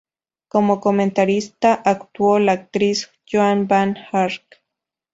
[0.47, 4.43] Como comentarista, actuó la actriz Joan Van Ark.